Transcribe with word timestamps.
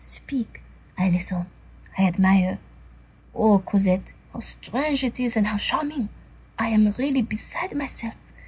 Speak, 0.03 0.63
I 0.97 1.11
listen, 1.11 1.45
I 1.95 2.05
admire. 2.07 2.57
Oh 3.35 3.59
Cosette! 3.59 4.13
how 4.33 4.39
strange 4.39 5.03
it 5.03 5.19
is 5.19 5.37
and 5.37 5.45
how 5.45 5.57
charming! 5.57 6.09
I 6.57 6.69
am 6.69 6.89
really 6.97 7.21
beside 7.21 7.77
myself. 7.77 8.15